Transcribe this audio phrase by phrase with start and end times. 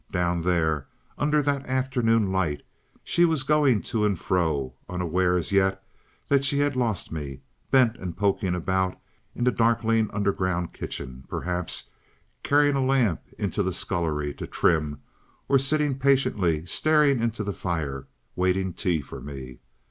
[0.11, 0.87] Down there,
[1.19, 2.63] under that afternoon light,
[3.03, 5.83] she was going to and fro, unaware as yet
[6.27, 8.99] that she had lost me, bent and poking about
[9.35, 11.83] in the darkling underground kitchen, perhaps
[12.41, 14.99] carrying a lamp into the scullery to trim,
[15.47, 19.59] or sitting patiently, staring into the fire, waiting tea for me.